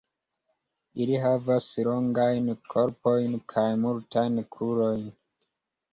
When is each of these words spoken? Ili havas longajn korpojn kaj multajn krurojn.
Ili 1.03 1.19
havas 1.25 1.67
longajn 1.89 2.49
korpojn 2.73 3.39
kaj 3.55 3.69
multajn 3.83 4.45
krurojn. 4.57 5.05